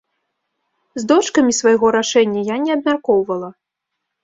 З 0.99 1.03
дочкамі 1.11 1.51
свайго 1.59 1.93
рашэння 1.97 2.41
я 2.53 2.59
не 2.65 2.71
абмяркоўвала. 2.79 3.49